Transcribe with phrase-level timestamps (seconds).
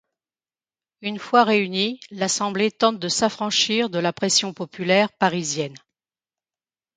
[1.01, 5.77] Une fois réunie, l'Assemblée tente de s'affranchir de la pression populaire parisienne.